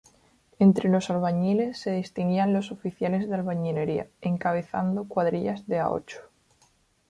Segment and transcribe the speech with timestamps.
[0.57, 6.21] Entre los albañiles se distinguían los oficiales de albañilería, encabezando cuadrillas de a ocho.